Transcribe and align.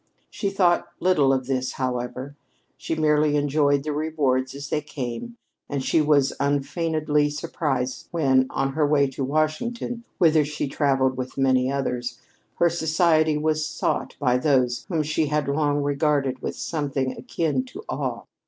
She 0.31 0.49
thought 0.49 0.87
little 0.99 1.31
of 1.31 1.45
this, 1.45 1.73
however. 1.73 2.35
She 2.75 2.95
merely 2.95 3.35
enjoyed 3.35 3.83
the 3.83 3.93
rewards 3.93 4.55
as 4.55 4.69
they 4.69 4.81
came, 4.81 5.37
and 5.69 5.83
she 5.83 6.01
was 6.01 6.33
unfeignedly 6.39 7.29
surprised 7.29 8.07
when, 8.09 8.47
on 8.49 8.73
her 8.73 8.87
way 8.87 9.05
to 9.11 9.23
Washington, 9.23 10.03
whither 10.17 10.43
she 10.43 10.67
traveled 10.67 11.17
with 11.17 11.37
many 11.37 11.71
others, 11.71 12.17
her 12.55 12.67
society 12.67 13.37
was 13.37 13.63
sought 13.63 14.15
by 14.19 14.39
those 14.39 14.87
whom 14.89 15.03
she 15.03 15.27
had 15.27 15.47
long 15.47 15.83
regarded 15.83 16.41
with 16.41 16.55
something 16.55 17.15
akin 17.15 17.63
to 17.65 17.83
awe. 17.87 18.23